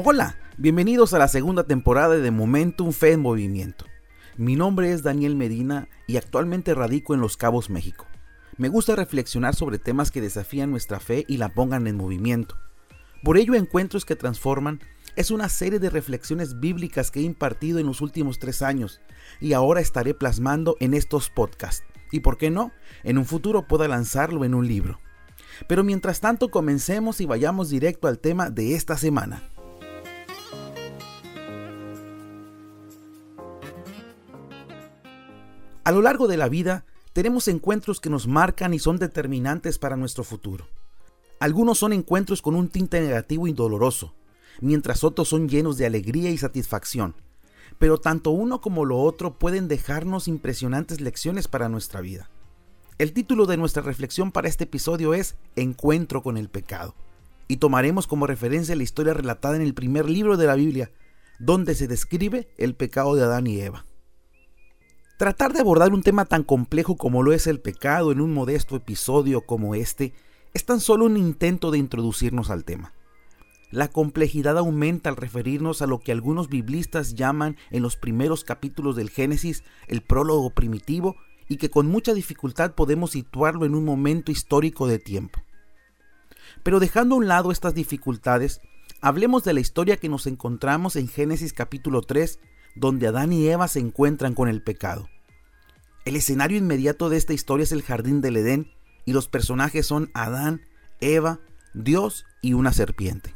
Hola, 0.00 0.36
bienvenidos 0.58 1.12
a 1.12 1.18
la 1.18 1.26
segunda 1.26 1.64
temporada 1.64 2.14
de 2.14 2.30
Momentum 2.30 2.92
Fe 2.92 3.14
en 3.14 3.20
Movimiento. 3.20 3.84
Mi 4.36 4.54
nombre 4.54 4.92
es 4.92 5.02
Daniel 5.02 5.34
Medina 5.34 5.88
y 6.06 6.18
actualmente 6.18 6.72
radico 6.72 7.14
en 7.14 7.20
Los 7.20 7.36
Cabos, 7.36 7.68
México. 7.68 8.06
Me 8.58 8.68
gusta 8.68 8.94
reflexionar 8.94 9.56
sobre 9.56 9.80
temas 9.80 10.12
que 10.12 10.20
desafían 10.20 10.70
nuestra 10.70 11.00
fe 11.00 11.24
y 11.26 11.38
la 11.38 11.48
pongan 11.48 11.88
en 11.88 11.96
movimiento. 11.96 12.56
Por 13.24 13.38
ello, 13.38 13.56
Encuentros 13.56 14.04
que 14.04 14.14
Transforman 14.14 14.78
es 15.16 15.32
una 15.32 15.48
serie 15.48 15.80
de 15.80 15.90
reflexiones 15.90 16.60
bíblicas 16.60 17.10
que 17.10 17.18
he 17.18 17.24
impartido 17.24 17.80
en 17.80 17.86
los 17.86 18.00
últimos 18.00 18.38
tres 18.38 18.62
años 18.62 19.00
y 19.40 19.52
ahora 19.52 19.80
estaré 19.80 20.14
plasmando 20.14 20.76
en 20.78 20.94
estos 20.94 21.28
podcasts. 21.28 21.84
Y 22.12 22.20
por 22.20 22.38
qué 22.38 22.50
no, 22.50 22.70
en 23.02 23.18
un 23.18 23.24
futuro 23.24 23.66
pueda 23.66 23.88
lanzarlo 23.88 24.44
en 24.44 24.54
un 24.54 24.68
libro. 24.68 25.00
Pero 25.66 25.82
mientras 25.82 26.20
tanto 26.20 26.52
comencemos 26.52 27.20
y 27.20 27.26
vayamos 27.26 27.68
directo 27.68 28.06
al 28.06 28.20
tema 28.20 28.48
de 28.48 28.76
esta 28.76 28.96
semana. 28.96 29.42
A 35.88 35.90
lo 35.90 36.02
largo 36.02 36.28
de 36.28 36.36
la 36.36 36.50
vida 36.50 36.84
tenemos 37.14 37.48
encuentros 37.48 37.98
que 37.98 38.10
nos 38.10 38.26
marcan 38.26 38.74
y 38.74 38.78
son 38.78 38.98
determinantes 38.98 39.78
para 39.78 39.96
nuestro 39.96 40.22
futuro. 40.22 40.68
Algunos 41.40 41.78
son 41.78 41.94
encuentros 41.94 42.42
con 42.42 42.56
un 42.56 42.68
tinte 42.68 43.00
negativo 43.00 43.48
y 43.48 43.54
doloroso, 43.54 44.12
mientras 44.60 45.02
otros 45.02 45.30
son 45.30 45.48
llenos 45.48 45.78
de 45.78 45.86
alegría 45.86 46.28
y 46.28 46.36
satisfacción. 46.36 47.14
Pero 47.78 47.96
tanto 47.96 48.32
uno 48.32 48.60
como 48.60 48.84
lo 48.84 48.98
otro 48.98 49.38
pueden 49.38 49.66
dejarnos 49.66 50.28
impresionantes 50.28 51.00
lecciones 51.00 51.48
para 51.48 51.70
nuestra 51.70 52.02
vida. 52.02 52.28
El 52.98 53.14
título 53.14 53.46
de 53.46 53.56
nuestra 53.56 53.82
reflexión 53.82 54.30
para 54.30 54.48
este 54.48 54.64
episodio 54.64 55.14
es 55.14 55.36
Encuentro 55.56 56.22
con 56.22 56.36
el 56.36 56.50
pecado, 56.50 56.94
y 57.48 57.56
tomaremos 57.56 58.06
como 58.06 58.26
referencia 58.26 58.76
la 58.76 58.82
historia 58.82 59.14
relatada 59.14 59.56
en 59.56 59.62
el 59.62 59.72
primer 59.72 60.10
libro 60.10 60.36
de 60.36 60.48
la 60.48 60.54
Biblia, 60.54 60.90
donde 61.38 61.74
se 61.74 61.88
describe 61.88 62.50
el 62.58 62.74
pecado 62.74 63.14
de 63.14 63.22
Adán 63.22 63.46
y 63.46 63.58
Eva. 63.62 63.86
Tratar 65.18 65.52
de 65.52 65.58
abordar 65.58 65.92
un 65.92 66.04
tema 66.04 66.26
tan 66.26 66.44
complejo 66.44 66.96
como 66.96 67.24
lo 67.24 67.32
es 67.32 67.48
el 67.48 67.58
pecado 67.58 68.12
en 68.12 68.20
un 68.20 68.32
modesto 68.32 68.76
episodio 68.76 69.40
como 69.40 69.74
este 69.74 70.12
es 70.54 70.64
tan 70.64 70.78
solo 70.78 71.06
un 71.06 71.16
intento 71.16 71.72
de 71.72 71.78
introducirnos 71.78 72.50
al 72.50 72.64
tema. 72.64 72.92
La 73.72 73.88
complejidad 73.88 74.56
aumenta 74.56 75.10
al 75.10 75.16
referirnos 75.16 75.82
a 75.82 75.88
lo 75.88 75.98
que 75.98 76.12
algunos 76.12 76.48
biblistas 76.48 77.16
llaman 77.16 77.56
en 77.72 77.82
los 77.82 77.96
primeros 77.96 78.44
capítulos 78.44 78.94
del 78.94 79.10
Génesis 79.10 79.64
el 79.88 80.02
prólogo 80.02 80.50
primitivo 80.50 81.16
y 81.48 81.56
que 81.56 81.68
con 81.68 81.88
mucha 81.88 82.14
dificultad 82.14 82.76
podemos 82.76 83.10
situarlo 83.10 83.66
en 83.66 83.74
un 83.74 83.84
momento 83.84 84.30
histórico 84.30 84.86
de 84.86 85.00
tiempo. 85.00 85.42
Pero 86.62 86.78
dejando 86.78 87.16
a 87.16 87.18
un 87.18 87.26
lado 87.26 87.50
estas 87.50 87.74
dificultades, 87.74 88.60
hablemos 89.00 89.42
de 89.42 89.52
la 89.52 89.60
historia 89.60 89.96
que 89.96 90.08
nos 90.08 90.28
encontramos 90.28 90.94
en 90.94 91.08
Génesis 91.08 91.52
capítulo 91.52 92.02
3 92.02 92.38
donde 92.78 93.08
Adán 93.08 93.32
y 93.32 93.48
Eva 93.48 93.68
se 93.68 93.80
encuentran 93.80 94.34
con 94.34 94.48
el 94.48 94.62
pecado. 94.62 95.08
El 96.04 96.16
escenario 96.16 96.56
inmediato 96.56 97.08
de 97.10 97.16
esta 97.16 97.32
historia 97.32 97.64
es 97.64 97.72
el 97.72 97.82
jardín 97.82 98.20
del 98.20 98.36
Edén 98.36 98.70
y 99.04 99.12
los 99.12 99.28
personajes 99.28 99.86
son 99.86 100.10
Adán, 100.14 100.62
Eva, 101.00 101.40
Dios 101.74 102.24
y 102.40 102.52
una 102.52 102.72
serpiente. 102.72 103.34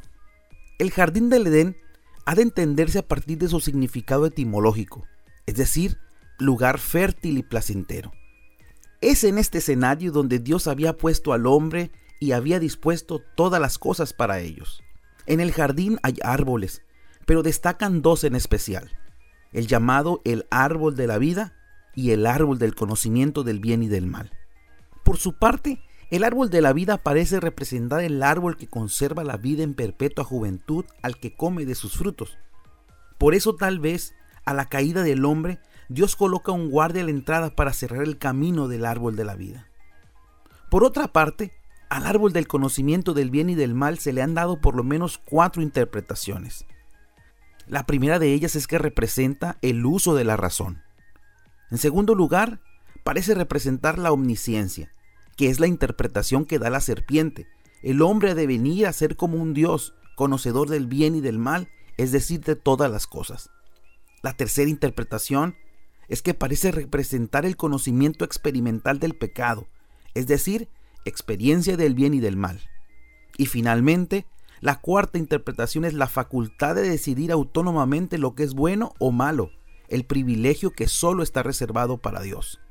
El 0.79 0.91
jardín 0.91 1.29
del 1.29 1.47
Edén 1.47 1.77
ha 2.25 2.35
de 2.35 2.41
entenderse 2.41 2.99
a 2.99 3.07
partir 3.07 3.37
de 3.37 3.49
su 3.49 3.59
significado 3.59 4.25
etimológico, 4.25 5.05
es 5.45 5.55
decir, 5.55 5.99
lugar 6.39 6.79
fértil 6.79 7.37
y 7.37 7.43
placentero. 7.43 8.11
Es 9.01 9.25
en 9.25 9.37
este 9.37 9.57
escenario 9.57 10.11
donde 10.11 10.39
Dios 10.39 10.67
había 10.67 10.95
puesto 10.95 11.33
al 11.33 11.45
hombre 11.45 11.91
y 12.21 12.31
había 12.31 12.59
dispuesto 12.59 13.21
todas 13.35 13.59
las 13.59 13.77
cosas 13.77 14.13
para 14.13 14.39
ellos. 14.39 14.81
En 15.25 15.41
el 15.41 15.51
jardín 15.51 15.99
hay 16.01 16.15
árboles, 16.23 16.81
pero 17.25 17.43
destacan 17.43 18.01
dos 18.01 18.23
en 18.23 18.35
especial 18.35 18.97
el 19.53 19.67
llamado 19.67 20.21
el 20.25 20.45
árbol 20.51 20.95
de 20.95 21.07
la 21.07 21.17
vida 21.17 21.53
y 21.95 22.11
el 22.11 22.25
árbol 22.25 22.57
del 22.59 22.75
conocimiento 22.75 23.43
del 23.43 23.59
bien 23.59 23.83
y 23.83 23.87
del 23.87 24.07
mal. 24.07 24.31
Por 25.03 25.17
su 25.17 25.33
parte, 25.33 25.81
el 26.09 26.23
árbol 26.23 26.49
de 26.49 26.61
la 26.61 26.73
vida 26.73 26.97
parece 26.97 27.39
representar 27.39 28.01
el 28.01 28.21
árbol 28.21 28.57
que 28.57 28.67
conserva 28.67 29.23
la 29.23 29.37
vida 29.37 29.63
en 29.63 29.73
perpetua 29.73 30.23
juventud 30.23 30.85
al 31.01 31.17
que 31.17 31.35
come 31.35 31.65
de 31.65 31.75
sus 31.75 31.97
frutos. 31.97 32.37
Por 33.17 33.35
eso 33.35 33.55
tal 33.55 33.79
vez, 33.79 34.15
a 34.45 34.53
la 34.53 34.65
caída 34.65 35.03
del 35.03 35.25
hombre, 35.25 35.59
Dios 35.89 36.15
coloca 36.15 36.51
un 36.51 36.69
guardia 36.69 37.01
a 37.01 37.05
la 37.05 37.11
entrada 37.11 37.55
para 37.55 37.73
cerrar 37.73 38.03
el 38.03 38.17
camino 38.17 38.67
del 38.67 38.85
árbol 38.85 39.15
de 39.15 39.25
la 39.25 39.35
vida. 39.35 39.67
Por 40.69 40.83
otra 40.83 41.07
parte, 41.07 41.53
al 41.89 42.07
árbol 42.07 42.33
del 42.33 42.47
conocimiento 42.47 43.13
del 43.13 43.29
bien 43.29 43.49
y 43.49 43.55
del 43.55 43.75
mal 43.75 43.99
se 43.99 44.13
le 44.13 44.21
han 44.21 44.33
dado 44.33 44.59
por 44.59 44.75
lo 44.75 44.83
menos 44.83 45.19
cuatro 45.19 45.61
interpretaciones. 45.61 46.65
La 47.67 47.85
primera 47.85 48.19
de 48.19 48.33
ellas 48.33 48.55
es 48.55 48.67
que 48.67 48.77
representa 48.77 49.57
el 49.61 49.85
uso 49.85 50.15
de 50.15 50.23
la 50.23 50.37
razón. 50.37 50.81
En 51.71 51.77
segundo 51.77 52.13
lugar, 52.13 52.59
parece 53.03 53.35
representar 53.35 53.97
la 53.97 54.11
omnisciencia, 54.11 54.93
que 55.37 55.49
es 55.49 55.59
la 55.59 55.67
interpretación 55.67 56.45
que 56.45 56.59
da 56.59 56.69
la 56.69 56.81
serpiente. 56.81 57.47
El 57.81 58.01
hombre 58.01 58.35
de 58.35 58.47
venir 58.47 58.87
a 58.87 58.93
ser 58.93 59.15
como 59.15 59.37
un 59.37 59.53
Dios, 59.53 59.93
conocedor 60.15 60.69
del 60.69 60.87
bien 60.87 61.15
y 61.15 61.21
del 61.21 61.37
mal, 61.37 61.69
es 61.97 62.11
decir, 62.11 62.41
de 62.41 62.55
todas 62.55 62.91
las 62.91 63.07
cosas. 63.07 63.49
La 64.21 64.33
tercera 64.33 64.69
interpretación 64.69 65.55
es 66.07 66.21
que 66.21 66.33
parece 66.33 66.71
representar 66.71 67.45
el 67.45 67.57
conocimiento 67.57 68.25
experimental 68.25 68.99
del 68.99 69.15
pecado, 69.15 69.67
es 70.13 70.27
decir, 70.27 70.69
experiencia 71.05 71.77
del 71.77 71.95
bien 71.95 72.13
y 72.13 72.19
del 72.19 72.37
mal. 72.37 72.61
Y 73.37 73.47
finalmente, 73.47 74.25
la 74.63 74.79
cuarta 74.79 75.17
interpretación 75.17 75.83
es 75.83 75.93
la 75.93 76.07
facultad 76.07 76.75
de 76.75 76.87
decidir 76.87 77.33
autónomamente 77.33 78.17
lo 78.17 78.33
que 78.33 78.43
es 78.43 78.53
bueno 78.53 78.93
o 78.97 79.11
malo, 79.11 79.51
el 79.89 80.05
privilegio 80.05 80.71
que 80.71 80.87
solo 80.87 81.21
está 81.21 81.43
reservado 81.43 81.97
para 81.97 82.21
Dios. 82.21 82.61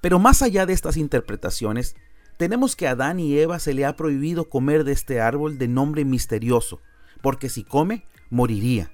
Pero 0.00 0.18
más 0.18 0.40
allá 0.40 0.64
de 0.64 0.72
estas 0.72 0.96
interpretaciones, 0.96 1.96
tenemos 2.38 2.76
que 2.76 2.88
a 2.88 2.92
Adán 2.92 3.20
y 3.20 3.36
Eva 3.36 3.58
se 3.58 3.74
le 3.74 3.84
ha 3.84 3.94
prohibido 3.94 4.48
comer 4.48 4.84
de 4.84 4.92
este 4.92 5.20
árbol 5.20 5.58
de 5.58 5.68
nombre 5.68 6.06
misterioso, 6.06 6.80
porque 7.20 7.50
si 7.50 7.62
come, 7.62 8.06
moriría. 8.30 8.90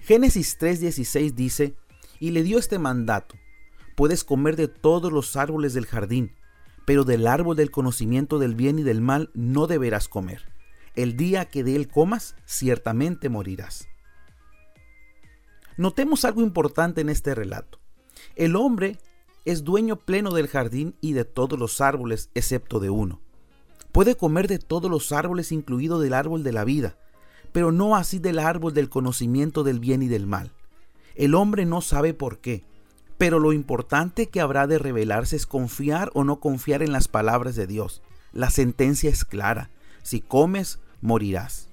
Génesis 0.00 0.58
3:16 0.58 1.34
dice, 1.34 1.76
y 2.18 2.32
le 2.32 2.42
dio 2.42 2.58
este 2.58 2.80
mandato, 2.80 3.36
puedes 3.94 4.24
comer 4.24 4.56
de 4.56 4.66
todos 4.66 5.12
los 5.12 5.36
árboles 5.36 5.72
del 5.72 5.86
jardín, 5.86 6.34
pero 6.84 7.04
del 7.04 7.28
árbol 7.28 7.54
del 7.54 7.70
conocimiento 7.70 8.40
del 8.40 8.56
bien 8.56 8.80
y 8.80 8.82
del 8.82 9.00
mal 9.00 9.30
no 9.34 9.68
deberás 9.68 10.08
comer 10.08 10.55
el 10.96 11.16
día 11.16 11.44
que 11.44 11.62
de 11.62 11.76
él 11.76 11.88
comas, 11.88 12.34
ciertamente 12.46 13.28
morirás. 13.28 13.88
Notemos 15.76 16.24
algo 16.24 16.42
importante 16.42 17.02
en 17.02 17.10
este 17.10 17.34
relato. 17.34 17.78
El 18.34 18.56
hombre 18.56 18.98
es 19.44 19.62
dueño 19.62 19.96
pleno 19.96 20.32
del 20.32 20.48
jardín 20.48 20.96
y 21.00 21.12
de 21.12 21.24
todos 21.24 21.58
los 21.58 21.80
árboles 21.80 22.30
excepto 22.34 22.80
de 22.80 22.90
uno. 22.90 23.20
Puede 23.92 24.16
comer 24.16 24.48
de 24.48 24.58
todos 24.58 24.90
los 24.90 25.12
árboles 25.12 25.52
incluido 25.52 26.00
del 26.00 26.14
árbol 26.14 26.42
de 26.42 26.52
la 26.52 26.64
vida, 26.64 26.98
pero 27.52 27.72
no 27.72 27.96
así 27.96 28.18
del 28.18 28.38
árbol 28.38 28.74
del 28.74 28.88
conocimiento 28.88 29.64
del 29.64 29.80
bien 29.80 30.02
y 30.02 30.08
del 30.08 30.26
mal. 30.26 30.52
El 31.14 31.34
hombre 31.34 31.64
no 31.64 31.80
sabe 31.80 32.12
por 32.12 32.38
qué, 32.40 32.64
pero 33.18 33.38
lo 33.38 33.52
importante 33.52 34.28
que 34.28 34.40
habrá 34.40 34.66
de 34.66 34.78
revelarse 34.78 35.36
es 35.36 35.46
confiar 35.46 36.10
o 36.14 36.24
no 36.24 36.40
confiar 36.40 36.82
en 36.82 36.92
las 36.92 37.08
palabras 37.08 37.54
de 37.54 37.66
Dios. 37.66 38.02
La 38.32 38.50
sentencia 38.50 39.08
es 39.08 39.24
clara. 39.24 39.70
Si 40.02 40.20
comes, 40.20 40.78
morirás. 41.00 41.68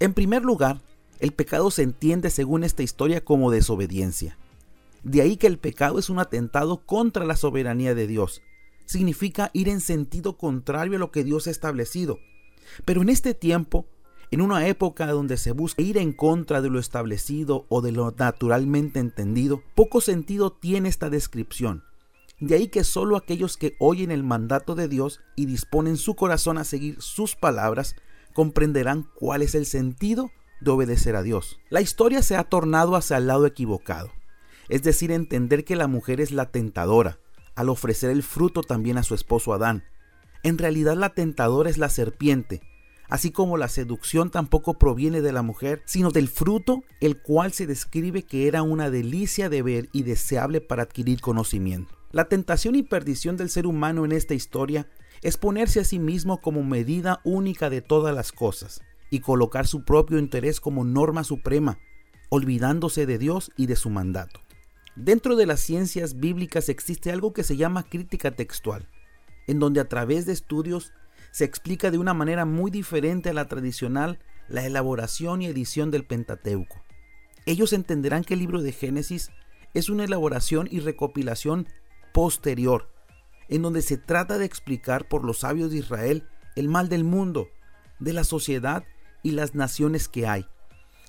En 0.00 0.14
primer 0.14 0.42
lugar, 0.42 0.80
el 1.20 1.32
pecado 1.32 1.70
se 1.70 1.82
entiende 1.82 2.30
según 2.30 2.64
esta 2.64 2.82
historia 2.82 3.24
como 3.24 3.50
desobediencia. 3.50 4.36
De 5.02 5.20
ahí 5.20 5.36
que 5.36 5.46
el 5.46 5.58
pecado 5.58 5.98
es 5.98 6.10
un 6.10 6.18
atentado 6.18 6.78
contra 6.78 7.24
la 7.24 7.36
soberanía 7.36 7.94
de 7.94 8.06
Dios. 8.06 8.42
Significa 8.86 9.50
ir 9.52 9.68
en 9.68 9.80
sentido 9.80 10.36
contrario 10.36 10.96
a 10.96 10.98
lo 10.98 11.10
que 11.10 11.24
Dios 11.24 11.46
ha 11.46 11.50
establecido. 11.50 12.18
Pero 12.84 13.02
en 13.02 13.08
este 13.08 13.34
tiempo, 13.34 13.86
en 14.30 14.40
una 14.40 14.66
época 14.66 15.06
donde 15.06 15.36
se 15.36 15.52
busca 15.52 15.82
ir 15.82 15.98
en 15.98 16.12
contra 16.12 16.60
de 16.60 16.70
lo 16.70 16.78
establecido 16.78 17.66
o 17.68 17.82
de 17.82 17.92
lo 17.92 18.14
naturalmente 18.18 18.98
entendido, 18.98 19.62
poco 19.74 20.00
sentido 20.00 20.52
tiene 20.52 20.88
esta 20.88 21.10
descripción. 21.10 21.84
De 22.40 22.56
ahí 22.56 22.68
que 22.68 22.82
solo 22.82 23.16
aquellos 23.16 23.56
que 23.56 23.76
oyen 23.78 24.10
el 24.10 24.24
mandato 24.24 24.74
de 24.74 24.88
Dios 24.88 25.20
y 25.36 25.46
disponen 25.46 25.96
su 25.96 26.16
corazón 26.16 26.58
a 26.58 26.64
seguir 26.64 27.00
sus 27.00 27.36
palabras 27.36 27.94
comprenderán 28.34 29.08
cuál 29.14 29.40
es 29.40 29.54
el 29.54 29.64
sentido 29.64 30.30
de 30.60 30.70
obedecer 30.70 31.16
a 31.16 31.22
Dios. 31.22 31.58
La 31.70 31.80
historia 31.80 32.22
se 32.22 32.36
ha 32.36 32.44
tornado 32.44 32.96
hacia 32.96 33.16
el 33.16 33.26
lado 33.26 33.46
equivocado, 33.46 34.10
es 34.68 34.82
decir, 34.82 35.10
entender 35.10 35.64
que 35.64 35.76
la 35.76 35.86
mujer 35.86 36.20
es 36.20 36.30
la 36.30 36.50
tentadora, 36.50 37.18
al 37.54 37.70
ofrecer 37.70 38.10
el 38.10 38.22
fruto 38.22 38.62
también 38.62 38.98
a 38.98 39.02
su 39.02 39.14
esposo 39.14 39.54
Adán. 39.54 39.84
En 40.42 40.58
realidad 40.58 40.96
la 40.96 41.14
tentadora 41.14 41.70
es 41.70 41.78
la 41.78 41.88
serpiente, 41.88 42.60
así 43.08 43.30
como 43.30 43.56
la 43.56 43.68
seducción 43.68 44.30
tampoco 44.30 44.74
proviene 44.74 45.20
de 45.20 45.32
la 45.32 45.42
mujer, 45.42 45.82
sino 45.86 46.10
del 46.10 46.28
fruto, 46.28 46.82
el 47.00 47.22
cual 47.22 47.52
se 47.52 47.66
describe 47.66 48.24
que 48.24 48.48
era 48.48 48.62
una 48.62 48.90
delicia 48.90 49.48
de 49.48 49.62
ver 49.62 49.88
y 49.92 50.02
deseable 50.02 50.60
para 50.60 50.82
adquirir 50.82 51.20
conocimiento. 51.20 51.94
La 52.10 52.26
tentación 52.26 52.74
y 52.74 52.82
perdición 52.82 53.36
del 53.36 53.50
ser 53.50 53.66
humano 53.66 54.04
en 54.04 54.12
esta 54.12 54.34
historia 54.34 54.88
es 55.24 55.36
ponerse 55.38 55.80
a 55.80 55.84
sí 55.84 55.98
mismo 55.98 56.40
como 56.40 56.62
medida 56.62 57.20
única 57.24 57.70
de 57.70 57.80
todas 57.80 58.14
las 58.14 58.30
cosas, 58.30 58.82
y 59.10 59.20
colocar 59.20 59.66
su 59.66 59.84
propio 59.84 60.18
interés 60.18 60.60
como 60.60 60.84
norma 60.84 61.24
suprema, 61.24 61.78
olvidándose 62.28 63.06
de 63.06 63.18
Dios 63.18 63.50
y 63.56 63.66
de 63.66 63.74
su 63.74 63.88
mandato. 63.90 64.40
Dentro 64.96 65.34
de 65.36 65.46
las 65.46 65.60
ciencias 65.60 66.20
bíblicas 66.20 66.68
existe 66.68 67.10
algo 67.10 67.32
que 67.32 67.42
se 67.42 67.56
llama 67.56 67.88
crítica 67.88 68.32
textual, 68.32 68.88
en 69.46 69.58
donde 69.58 69.80
a 69.80 69.88
través 69.88 70.26
de 70.26 70.32
estudios 70.32 70.92
se 71.30 71.44
explica 71.44 71.90
de 71.90 71.98
una 71.98 72.14
manera 72.14 72.44
muy 72.44 72.70
diferente 72.70 73.30
a 73.30 73.34
la 73.34 73.48
tradicional 73.48 74.18
la 74.48 74.66
elaboración 74.66 75.42
y 75.42 75.46
edición 75.46 75.90
del 75.90 76.04
Pentateuco. 76.04 76.84
Ellos 77.46 77.72
entenderán 77.72 78.24
que 78.24 78.34
el 78.34 78.40
libro 78.40 78.62
de 78.62 78.72
Génesis 78.72 79.30
es 79.72 79.88
una 79.88 80.04
elaboración 80.04 80.68
y 80.70 80.80
recopilación 80.80 81.66
posterior, 82.12 82.93
en 83.48 83.62
donde 83.62 83.82
se 83.82 83.96
trata 83.96 84.38
de 84.38 84.44
explicar 84.44 85.08
por 85.08 85.24
los 85.24 85.40
sabios 85.40 85.70
de 85.70 85.78
Israel 85.78 86.26
el 86.56 86.68
mal 86.68 86.88
del 86.88 87.04
mundo, 87.04 87.48
de 87.98 88.12
la 88.12 88.24
sociedad 88.24 88.84
y 89.22 89.32
las 89.32 89.54
naciones 89.54 90.08
que 90.08 90.26
hay. 90.26 90.46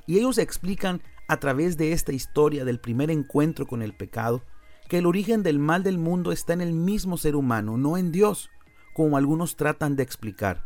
Y 0.08 0.18
ellos 0.18 0.38
explican 0.38 1.02
a 1.28 1.38
través 1.38 1.78
de 1.78 1.92
esta 1.92 2.14
historia 2.14 2.66
del 2.66 2.80
primer 2.80 3.10
encuentro 3.12 3.66
con 3.66 3.82
el 3.82 3.94
pecado, 3.94 4.44
que 4.88 5.00
el 5.00 5.06
origen 5.06 5.44
del 5.44 5.60
mal 5.60 5.84
del 5.84 5.98
mundo 5.98 6.32
está 6.32 6.54
en 6.54 6.62
el 6.62 6.74
mismo 6.74 7.18
ser 7.18 7.36
humano, 7.36 7.78
no 7.78 7.98
en 7.98 8.12
Dios, 8.12 8.50
como 8.94 9.18
algunos 9.18 9.56
tratan 9.56 9.96
de 9.96 10.04
explicar. 10.04 10.64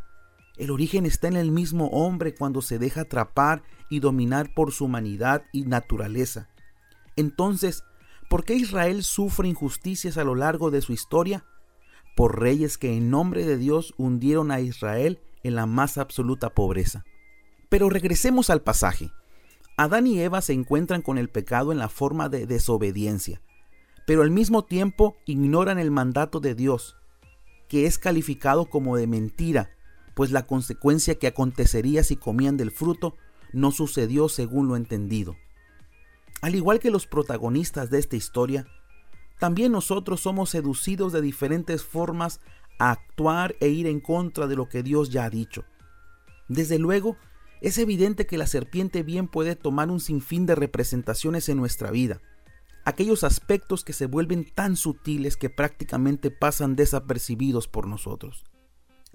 El 0.57 0.71
origen 0.71 1.06
está 1.06 1.30
en 1.30 1.38
el 1.38 1.51
mismo 1.51 1.88
hombre 1.88 2.36
cuando 2.36 2.62
se 2.62 2.80
deja 2.80 3.01
atrapar 3.01 3.63
y 3.89 4.01
dominar 4.01 4.54
por 4.54 4.74
su 4.74 4.86
humanidad 4.86 5.44
y 5.54 5.63
naturaleza. 5.63 6.50
Entonces, 7.16 7.83
¿por 8.30 8.44
qué 8.44 8.56
Israel 8.56 9.04
sufre 9.04 9.48
injusticias 9.48 10.18
a 10.18 10.25
lo 10.25 10.36
largo 10.36 10.69
de 10.69 10.81
su 10.81 10.92
historia? 10.92 11.45
Por 12.19 12.38
reyes 12.38 12.77
que 12.77 12.98
en 12.98 13.10
nombre 13.10 13.45
de 13.45 13.56
Dios 13.56 13.94
hundieron 13.95 14.51
a 14.51 14.60
Israel 14.60 15.21
en 15.42 15.56
la 15.56 15.66
más 15.66 15.98
absoluta 15.98 16.50
pobreza. 16.50 17.06
Pero 17.69 17.89
regresemos 17.89 18.50
al 18.50 18.62
pasaje. 18.62 19.10
Adán 19.77 20.06
y 20.06 20.19
Eva 20.19 20.42
se 20.42 20.51
encuentran 20.51 21.01
con 21.01 21.18
el 21.18 21.30
pecado 21.30 21.71
en 21.71 21.77
la 21.77 21.88
forma 21.88 22.27
de 22.27 22.45
desobediencia, 22.45 23.42
pero 24.06 24.21
al 24.21 24.31
mismo 24.31 24.66
tiempo 24.66 25.16
ignoran 25.25 25.80
el 25.80 25.92
mandato 25.92 26.42
de 26.42 26.56
Dios, 26.56 26.98
que 27.69 27.86
es 27.86 27.98
calificado 27.98 28.66
como 28.66 28.98
de 28.98 29.07
mentira, 29.07 29.69
pues 30.13 30.31
la 30.31 30.45
consecuencia 30.45 31.16
que 31.16 31.27
acontecería 31.27 32.04
si 32.04 32.18
comían 32.18 32.57
del 32.57 32.71
fruto 32.71 33.16
no 33.54 33.71
sucedió 33.71 34.27
según 34.27 34.68
lo 34.68 34.75
entendido. 34.75 35.38
Al 36.42 36.54
igual 36.56 36.80
que 36.80 36.92
los 36.92 37.07
protagonistas 37.07 37.89
de 37.89 38.00
esta 38.00 38.18
historia, 38.18 38.68
también 39.39 39.71
nosotros 39.71 40.19
somos 40.19 40.50
seducidos 40.50 41.13
de 41.13 41.21
diferentes 41.21 41.83
formas 41.83 42.41
a 42.77 42.91
actuar 42.91 43.56
e 43.59 43.69
ir 43.69 43.88
en 43.88 44.01
contra 44.01 44.47
de 44.47 44.56
lo 44.56 44.69
que 44.69 44.83
Dios 44.83 45.09
ya 45.09 45.25
ha 45.25 45.30
dicho. 45.30 45.63
Desde 46.50 46.77
luego, 46.77 47.18
es 47.62 47.77
evidente 47.77 48.25
que 48.25 48.38
la 48.38 48.47
serpiente 48.47 49.01
bien 49.03 49.27
puede 49.27 49.56
tomar 49.56 49.89
un 49.89 50.00
sinfín 50.00 50.45
de 50.45 50.56
representaciones 50.56 51.50
en 51.50 51.57
nuestra 51.57 51.91
vida, 51.91 52.21
aquellos 52.86 53.24
aspectos 53.24 53.83
que 53.83 53.94
se 53.94 54.06
vuelven 54.06 54.45
tan 54.45 54.75
sutiles 54.75 55.38
que 55.38 55.50
prácticamente 55.50 56.31
pasan 56.31 56.75
desapercibidos 56.75 57.68
por 57.68 57.88
nosotros. 57.88 58.45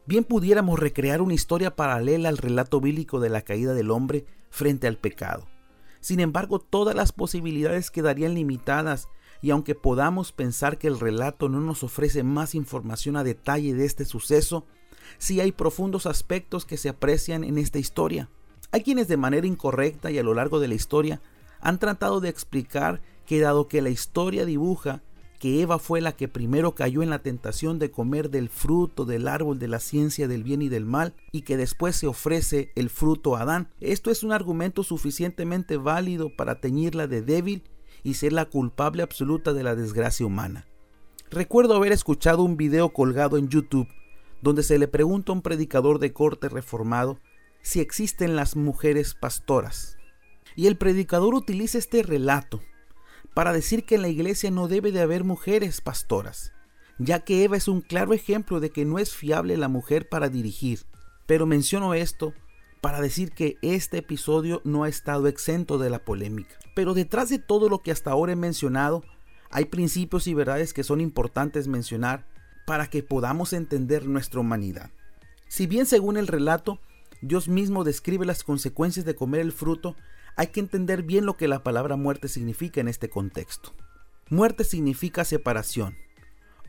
Bien 0.07 0.25
pudiéramos 0.25 0.79
recrear 0.79 1.23
una 1.23 1.35
historia 1.35 1.77
paralela 1.77 2.29
al 2.29 2.39
relato 2.39 2.81
bíblico 2.81 3.21
de 3.21 3.31
la 3.31 3.43
caída 3.43 3.73
del 3.75 3.91
hombre 3.91 4.27
frente 4.51 4.87
al 4.87 4.99
pecado. 4.99 5.49
Sin 6.01 6.21
embargo, 6.21 6.59
todas 6.61 6.95
las 6.95 7.13
posibilidades 7.13 7.91
quedarían 7.91 8.35
limitadas 8.35 9.09
y 9.45 9.51
aunque 9.51 9.75
podamos 9.75 10.33
pensar 10.33 10.79
que 10.79 10.87
el 10.87 10.99
relato 10.99 11.51
no 11.51 11.61
nos 11.61 11.83
ofrece 11.83 12.23
más 12.23 12.55
información 12.55 13.15
a 13.15 13.25
detalle 13.25 13.75
de 13.75 13.85
este 13.85 14.07
suceso, 14.07 14.65
sí 15.19 15.39
hay 15.39 15.53
profundos 15.53 16.07
aspectos 16.07 16.65
que 16.65 16.79
se 16.79 16.89
aprecian 16.89 17.45
en 17.45 17.59
esta 17.59 17.79
historia. 17.79 18.31
Hay 18.73 18.83
quienes 18.83 19.07
de 19.07 19.19
manera 19.19 19.47
incorrecta 19.47 20.11
y 20.11 20.19
a 20.19 20.23
lo 20.23 20.33
largo 20.33 20.61
de 20.61 20.69
la 20.69 20.77
historia 20.77 21.21
han 21.61 21.79
tratado 21.79 22.21
de 22.21 22.31
explicar 22.31 23.03
que 23.27 23.39
dado 23.39 23.69
que 23.69 23.83
la 23.83 23.91
historia 23.91 24.47
dibuja 24.47 25.03
que 25.39 25.61
Eva 25.61 25.79
fue 25.79 26.01
la 26.01 26.13
que 26.13 26.27
primero 26.27 26.75
cayó 26.75 27.03
en 27.03 27.11
la 27.11 27.19
tentación 27.19 27.79
de 27.79 27.91
comer 27.91 28.31
del 28.31 28.49
fruto 28.49 29.05
del 29.05 29.29
árbol 29.29 29.59
de 29.59 29.69
la 29.69 29.79
ciencia 29.79 30.27
del 30.27 30.43
bien 30.43 30.63
y 30.63 30.71
del 30.71 30.87
mal 30.87 31.13
y 31.33 31.43
que 31.43 31.59
después 31.59 31.97
se 31.97 32.07
ofrece 32.07 32.73
el 32.77 32.89
fruto 32.89 33.37
a 33.37 33.43
Adán. 33.43 33.69
Esto 33.81 34.11
es 34.11 34.23
un 34.23 34.33
argumento 34.33 34.83
suficientemente 34.83 35.77
válido 35.77 36.35
para 36.35 36.63
teñirla 36.63 37.07
de 37.09 37.21
débil 37.21 37.65
y 38.05 38.15
ser 38.15 38.33
la 38.33 38.45
culpable 38.45 39.03
absoluta 39.03 39.53
de 39.53 39.65
la 39.65 39.75
desgracia 39.75 40.25
humana. 40.25 40.69
Recuerdo 41.31 41.75
haber 41.75 41.91
escuchado 41.91 42.45
un 42.45 42.57
video 42.57 42.93
colgado 42.93 43.39
en 43.39 43.49
YouTube 43.49 43.89
donde 44.45 44.63
se 44.63 44.79
le 44.79 44.87
pregunta 44.87 45.33
a 45.33 45.35
un 45.35 45.43
predicador 45.43 45.99
de 45.99 46.13
corte 46.13 46.51
reformado 46.51 47.19
si 47.63 47.81
existen 47.81 48.37
las 48.37 48.57
mujeres 48.57 49.15
pastoras. 49.15 49.97
Y 50.55 50.67
el 50.67 50.77
predicador 50.77 51.35
utiliza 51.35 51.79
este 51.79 52.03
relato 52.03 52.61
para 53.33 53.55
decir 53.55 53.85
que 53.85 53.95
en 53.95 54.03
la 54.03 54.09
iglesia 54.09 54.51
no 54.51 54.69
debe 54.69 54.93
de 54.93 55.01
haber 55.01 55.25
mujeres 55.25 55.81
pastoras, 55.81 56.53
ya 56.99 57.21
que 57.21 57.43
Eva 57.43 57.57
es 57.57 57.67
un 57.67 57.81
claro 57.81 58.13
ejemplo 58.13 58.61
de 58.61 58.69
que 58.71 58.85
no 58.85 58.99
es 58.99 59.15
fiable 59.15 59.57
la 59.57 59.69
mujer 59.69 60.11
para 60.11 60.29
dirigir. 60.29 60.81
Pero 61.27 61.47
menciono 61.47 61.95
esto 61.95 62.35
para 62.85 63.01
decir 63.01 63.33
que 63.33 63.57
este 63.63 63.97
episodio 63.97 64.61
no 64.63 64.85
ha 64.85 64.91
estado 64.91 65.27
exento 65.27 65.79
de 65.79 65.89
la 65.89 66.01
polémica. 66.01 66.55
Pero 66.75 66.93
detrás 66.93 67.31
de 67.31 67.39
todo 67.39 67.71
lo 67.71 67.79
que 67.79 67.91
hasta 67.91 68.11
ahora 68.11 68.33
he 68.33 68.37
mencionado, 68.37 69.03
hay 69.49 69.65
principios 69.65 70.27
y 70.27 70.35
verdades 70.35 70.75
que 70.75 70.85
son 70.85 71.01
importantes 71.01 71.67
mencionar 71.67 72.27
para 72.67 72.89
que 72.89 73.03
podamos 73.03 73.55
entender 73.55 74.05
nuestra 74.05 74.41
humanidad. 74.41 74.91
Si 75.49 75.67
bien 75.67 75.87
según 75.87 76.19
el 76.19 76.27
relato, 76.27 76.79
Dios 77.23 77.49
mismo 77.49 77.85
describe 77.85 78.27
las 78.27 78.45
consecuencias 78.45 79.07
de 79.07 79.15
comer 79.15 79.41
el 79.41 79.53
fruto, 79.53 79.97
hay 80.37 80.49
que 80.49 80.61
entender 80.61 81.05
bien 81.05 81.25
lo 81.25 81.39
que 81.39 81.49
la 81.49 81.63
palabra 81.63 81.97
muerte 81.97 82.29
significa 82.29 82.83
en 82.83 82.89
este 82.89 83.09
contexto. 83.09 83.73
Muerte 84.29 84.63
significa 84.63 85.25
separación, 85.25 85.97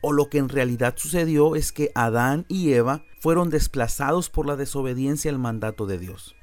o 0.00 0.12
lo 0.12 0.28
que 0.28 0.38
en 0.38 0.48
realidad 0.48 0.94
sucedió 0.96 1.56
es 1.56 1.72
que 1.72 1.90
Adán 1.94 2.44
y 2.48 2.72
Eva 2.72 3.04
fueron 3.20 3.50
desplazados 3.50 4.30
por 4.30 4.46
la 4.46 4.56
desobediencia 4.56 5.30
al 5.30 5.38
mandato 5.38 5.86
de 5.86 5.98
Dios. 5.98 6.36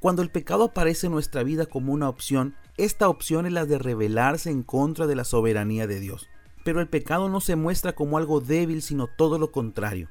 Cuando 0.00 0.22
el 0.22 0.30
pecado 0.30 0.64
aparece 0.64 1.06
en 1.06 1.12
nuestra 1.12 1.42
vida 1.42 1.66
como 1.66 1.92
una 1.92 2.08
opción, 2.08 2.56
esta 2.76 3.08
opción 3.08 3.46
es 3.46 3.52
la 3.52 3.64
de 3.64 3.78
rebelarse 3.78 4.50
en 4.50 4.62
contra 4.62 5.06
de 5.06 5.16
la 5.16 5.24
soberanía 5.24 5.86
de 5.86 6.00
Dios. 6.00 6.28
Pero 6.64 6.80
el 6.80 6.88
pecado 6.88 7.28
no 7.28 7.40
se 7.40 7.56
muestra 7.56 7.94
como 7.94 8.18
algo 8.18 8.40
débil, 8.40 8.82
sino 8.82 9.06
todo 9.06 9.38
lo 9.38 9.50
contrario. 9.50 10.08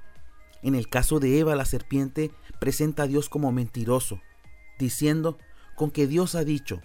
En 0.64 0.76
el 0.76 0.88
caso 0.88 1.20
de 1.20 1.38
Eva, 1.40 1.56
la 1.56 1.66
serpiente 1.66 2.32
presenta 2.60 3.04
a 3.04 3.08
Dios 3.08 3.30
como 3.30 3.52
mentiroso, 3.52 4.22
diciendo 4.80 5.38
con 5.76 5.92
que 5.92 6.08
Dios 6.08 6.36
ha 6.36 6.44
dicho. 6.44 6.82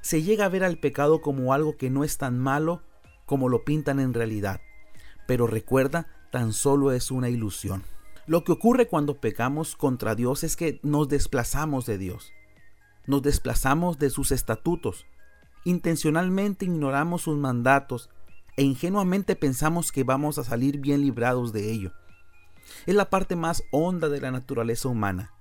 Se 0.00 0.22
llega 0.22 0.46
a 0.46 0.48
ver 0.48 0.64
al 0.64 0.78
pecado 0.78 1.20
como 1.20 1.52
algo 1.52 1.76
que 1.76 1.90
no 1.90 2.02
es 2.02 2.18
tan 2.18 2.38
malo 2.38 2.82
como 3.26 3.48
lo 3.48 3.64
pintan 3.64 4.00
en 4.00 4.14
realidad. 4.14 4.60
Pero 5.26 5.46
recuerda, 5.46 6.06
tan 6.30 6.52
solo 6.52 6.92
es 6.92 7.10
una 7.10 7.28
ilusión. 7.28 7.82
Lo 8.26 8.42
que 8.44 8.52
ocurre 8.52 8.88
cuando 8.88 9.20
pecamos 9.20 9.76
contra 9.76 10.14
Dios 10.14 10.44
es 10.44 10.56
que 10.56 10.80
nos 10.82 11.08
desplazamos 11.08 11.86
de 11.86 11.98
Dios. 11.98 12.32
Nos 13.06 13.22
desplazamos 13.22 13.98
de 13.98 14.10
sus 14.10 14.32
estatutos. 14.32 15.06
Intencionalmente 15.64 16.64
ignoramos 16.64 17.22
sus 17.22 17.36
mandatos 17.36 18.08
e 18.56 18.62
ingenuamente 18.62 19.36
pensamos 19.36 19.92
que 19.92 20.04
vamos 20.04 20.38
a 20.38 20.44
salir 20.44 20.78
bien 20.78 21.02
librados 21.02 21.52
de 21.52 21.70
ello. 21.70 21.92
Es 22.86 22.94
la 22.94 23.10
parte 23.10 23.36
más 23.36 23.62
honda 23.72 24.08
de 24.08 24.20
la 24.20 24.30
naturaleza 24.30 24.88
humana. 24.88 25.32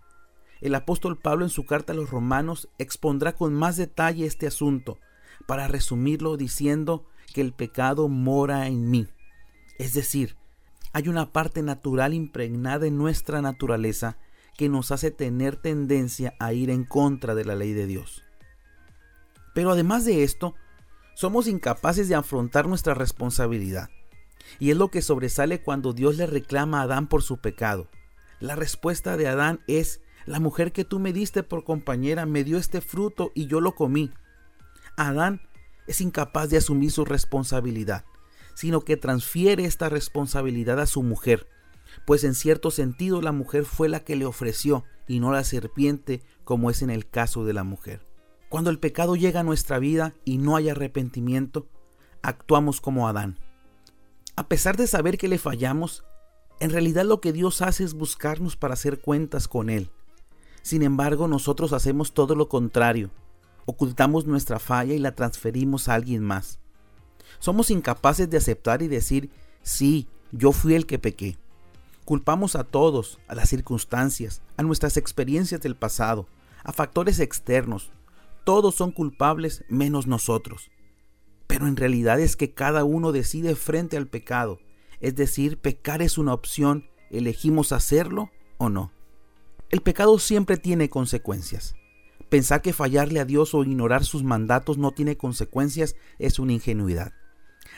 El 0.62 0.76
apóstol 0.76 1.18
Pablo 1.18 1.46
en 1.46 1.50
su 1.50 1.66
carta 1.66 1.94
a 1.94 1.96
los 1.96 2.10
romanos 2.10 2.70
expondrá 2.78 3.34
con 3.34 3.54
más 3.54 3.78
detalle 3.78 4.26
este 4.26 4.48
asunto, 4.48 5.00
para 5.46 5.68
resumirlo 5.68 6.38
diciendo 6.38 7.06
que 7.34 7.42
el 7.42 7.54
pecado 7.54 8.08
mora 8.08 8.68
en 8.68 8.90
mí. 8.90 9.08
Es 9.78 9.94
decir, 9.94 10.38
hay 10.94 11.10
una 11.10 11.32
parte 11.32 11.64
natural 11.64 12.14
impregnada 12.14 12.86
en 12.86 12.98
nuestra 12.98 13.42
naturaleza 13.42 14.18
que 14.58 14.70
nos 14.70 14.92
hace 14.92 15.12
tener 15.12 15.56
tendencia 15.56 16.36
a 16.40 16.54
ir 16.54 16.70
en 16.70 16.84
contra 16.84 17.34
de 17.36 17.46
la 17.46 17.56
ley 17.56 17.74
de 17.74 17.88
Dios. 17.88 18.24
Pero 19.54 19.72
además 19.72 20.06
de 20.06 20.24
esto, 20.24 20.56
somos 21.16 21.48
incapaces 21.48 22.10
de 22.10 22.16
afrontar 22.16 22.68
nuestra 22.68 22.94
responsabilidad. 22.94 23.90
Y 24.60 24.72
es 24.72 24.78
lo 24.78 24.90
que 24.90 25.02
sobresale 25.02 25.62
cuando 25.62 25.94
Dios 25.94 26.18
le 26.18 26.28
reclama 26.28 26.80
a 26.80 26.84
Adán 26.84 27.08
por 27.08 27.24
su 27.24 27.38
pecado. 27.38 27.90
La 28.40 28.56
respuesta 28.56 29.18
de 29.18 29.28
Adán 29.28 29.62
es, 29.68 30.02
la 30.26 30.40
mujer 30.40 30.72
que 30.72 30.86
tú 30.86 31.00
me 31.00 31.14
diste 31.14 31.44
por 31.44 31.64
compañera 31.64 32.26
me 32.26 32.44
dio 32.44 32.58
este 32.58 32.82
fruto 32.82 33.32
y 33.34 33.48
yo 33.48 33.62
lo 33.62 33.74
comí. 33.74 34.12
Adán 34.96 35.42
es 35.88 36.02
incapaz 36.02 36.50
de 36.50 36.58
asumir 36.58 36.92
su 36.92 37.06
responsabilidad, 37.06 38.06
sino 38.54 38.82
que 38.82 38.98
transfiere 38.98 39.66
esta 39.66 39.90
responsabilidad 39.90 40.80
a 40.80 40.86
su 40.86 41.04
mujer, 41.04 41.48
pues 42.06 42.24
en 42.24 42.34
cierto 42.34 42.72
sentido 42.72 43.22
la 43.22 43.32
mujer 43.32 43.66
fue 43.66 43.90
la 43.90 44.02
que 44.02 44.16
le 44.16 44.26
ofreció 44.26 44.84
y 45.08 45.20
no 45.20 45.32
la 45.32 45.44
serpiente 45.44 46.22
como 46.44 46.70
es 46.70 46.82
en 46.82 46.90
el 46.90 47.10
caso 47.10 47.46
de 47.46 47.54
la 47.54 47.64
mujer. 47.64 48.06
Cuando 48.50 48.70
el 48.70 48.80
pecado 48.80 49.16
llega 49.16 49.40
a 49.40 49.44
nuestra 49.44 49.80
vida 49.80 50.14
y 50.26 50.38
no 50.38 50.56
hay 50.56 50.70
arrepentimiento, 50.70 51.68
actuamos 52.22 52.82
como 52.82 53.08
Adán. 53.08 53.40
A 54.36 54.48
pesar 54.48 54.78
de 54.78 54.88
saber 54.88 55.18
que 55.18 55.28
le 55.28 55.38
fallamos, 55.38 56.04
en 56.60 56.70
realidad 56.70 57.06
lo 57.06 57.20
que 57.20 57.34
Dios 57.34 57.62
hace 57.62 57.84
es 57.84 57.94
buscarnos 57.94 58.56
para 58.56 58.76
hacer 58.76 59.02
cuentas 59.02 59.48
con 59.48 59.70
Él. 59.70 59.92
Sin 60.62 60.82
embargo, 60.82 61.28
nosotros 61.28 61.74
hacemos 61.74 62.14
todo 62.14 62.36
lo 62.36 62.48
contrario. 62.48 63.12
Ocultamos 63.66 64.26
nuestra 64.26 64.60
falla 64.60 64.94
y 64.94 65.00
la 65.00 65.16
transferimos 65.16 65.90
a 65.90 65.96
alguien 65.96 66.24
más. 66.24 66.60
Somos 67.44 67.72
incapaces 67.72 68.30
de 68.30 68.38
aceptar 68.38 68.82
y 68.84 68.88
decir, 68.88 69.30
sí, 69.64 70.08
yo 70.32 70.54
fui 70.54 70.76
el 70.76 70.86
que 70.86 70.98
pequé. 70.98 71.38
Culpamos 72.06 72.56
a 72.56 72.64
todos, 72.64 73.20
a 73.28 73.36
las 73.36 73.50
circunstancias, 73.50 74.42
a 74.56 74.64
nuestras 74.64 74.96
experiencias 74.96 75.60
del 75.60 75.76
pasado, 75.76 76.26
a 76.64 76.72
factores 76.72 77.20
externos. 77.20 77.92
Todos 78.46 78.76
son 78.76 78.94
culpables 78.94 79.66
menos 79.68 80.08
nosotros. 80.08 80.72
Pero 81.46 81.68
en 81.68 81.76
realidad 81.76 82.18
es 82.22 82.38
que 82.38 82.54
cada 82.54 82.86
uno 82.86 83.12
decide 83.12 83.56
frente 83.56 83.98
al 83.98 84.08
pecado. 84.08 84.62
Es 85.02 85.14
decir, 85.18 85.58
pecar 85.58 86.02
es 86.02 86.18
una 86.18 86.34
opción, 86.34 86.88
elegimos 87.10 87.74
hacerlo 87.74 88.32
o 88.58 88.70
no. 88.70 88.94
El 89.70 89.82
pecado 89.82 90.18
siempre 90.18 90.56
tiene 90.56 90.90
consecuencias. 90.90 91.76
Pensar 92.30 92.62
que 92.62 92.72
fallarle 92.72 93.20
a 93.20 93.26
Dios 93.26 93.54
o 93.54 93.66
ignorar 93.66 94.06
sus 94.06 94.24
mandatos 94.24 94.78
no 94.78 94.92
tiene 94.92 95.18
consecuencias 95.18 95.98
es 96.20 96.40
una 96.40 96.54
ingenuidad. 96.54 97.12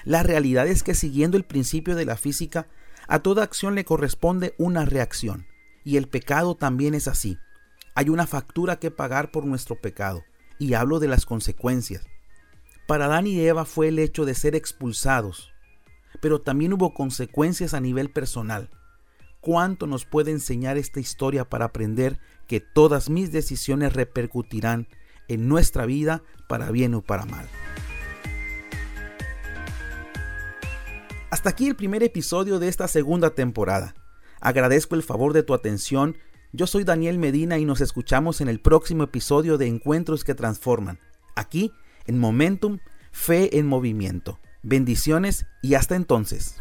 La 0.03 0.23
realidad 0.23 0.67
es 0.67 0.83
que 0.83 0.93
siguiendo 0.93 1.37
el 1.37 1.45
principio 1.45 1.95
de 1.95 2.05
la 2.05 2.17
física, 2.17 2.67
a 3.07 3.19
toda 3.19 3.43
acción 3.43 3.75
le 3.75 3.85
corresponde 3.85 4.55
una 4.57 4.85
reacción. 4.85 5.47
Y 5.83 5.97
el 5.97 6.07
pecado 6.07 6.55
también 6.55 6.93
es 6.93 7.07
así. 7.07 7.37
Hay 7.93 8.09
una 8.09 8.27
factura 8.27 8.77
que 8.77 8.91
pagar 8.91 9.31
por 9.31 9.45
nuestro 9.45 9.79
pecado. 9.79 10.23
Y 10.59 10.73
hablo 10.73 10.99
de 10.99 11.07
las 11.07 11.25
consecuencias. 11.25 12.05
Para 12.87 13.05
Adán 13.05 13.27
y 13.27 13.39
Eva 13.39 13.65
fue 13.65 13.87
el 13.87 13.99
hecho 13.99 14.25
de 14.25 14.35
ser 14.35 14.55
expulsados. 14.55 15.51
Pero 16.21 16.41
también 16.41 16.73
hubo 16.73 16.93
consecuencias 16.93 17.73
a 17.73 17.79
nivel 17.79 18.09
personal. 18.09 18.69
¿Cuánto 19.41 19.85
nos 19.85 20.05
puede 20.05 20.31
enseñar 20.31 20.77
esta 20.77 20.99
historia 20.99 21.47
para 21.47 21.65
aprender 21.65 22.19
que 22.47 22.59
todas 22.59 23.09
mis 23.09 23.31
decisiones 23.31 23.93
repercutirán 23.93 24.87
en 25.27 25.47
nuestra 25.47 25.85
vida 25.85 26.23
para 26.47 26.71
bien 26.71 26.95
o 26.95 27.01
para 27.01 27.25
mal? 27.25 27.47
Hasta 31.35 31.49
aquí 31.49 31.67
el 31.67 31.75
primer 31.75 32.01
episodio 32.01 32.59
de 32.59 32.69
esta 32.69 32.87
segunda 32.87 33.31
temporada. 33.31 33.93
Agradezco 34.39 34.95
el 34.95 35.03
favor 35.03 35.33
de 35.33 35.43
tu 35.43 35.53
atención. 35.53 36.15
Yo 36.53 36.65
soy 36.65 36.85
Daniel 36.85 37.19
Medina 37.19 37.57
y 37.57 37.65
nos 37.65 37.81
escuchamos 37.81 38.39
en 38.39 38.47
el 38.47 38.61
próximo 38.61 39.03
episodio 39.03 39.57
de 39.57 39.67
Encuentros 39.67 40.23
que 40.23 40.33
Transforman. 40.33 40.97
Aquí, 41.35 41.73
en 42.05 42.19
Momentum, 42.19 42.79
Fe 43.11 43.59
en 43.59 43.67
Movimiento. 43.67 44.39
Bendiciones 44.63 45.45
y 45.61 45.73
hasta 45.73 45.97
entonces. 45.97 46.55